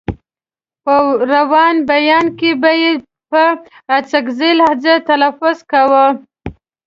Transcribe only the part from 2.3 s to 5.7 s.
کې به يې په اڅکزۍ لهجه تلفظ